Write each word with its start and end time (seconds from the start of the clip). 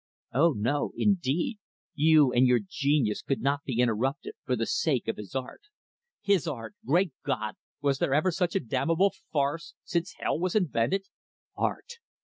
Oh, 0.33 0.53
no, 0.53 0.93
indeed, 0.97 1.59
you 1.93 2.33
and 2.33 2.47
your 2.47 2.57
genius 2.57 3.21
could 3.21 3.39
not 3.39 3.59
be 3.65 3.77
interrupted, 3.79 4.33
for 4.43 4.55
the 4.55 4.65
sake 4.65 5.07
of 5.07 5.17
his 5.17 5.35
art. 5.35 5.61
His 6.23 6.47
art! 6.47 6.73
Great 6.83 7.13
God! 7.23 7.53
was 7.81 7.99
there 7.99 8.15
ever 8.15 8.31
such 8.31 8.55
a 8.55 8.59
damnable 8.59 9.13
farce 9.31 9.75
since 9.83 10.15
hell 10.17 10.39
was 10.39 10.55
invented? 10.55 11.03
Art! 11.55 11.99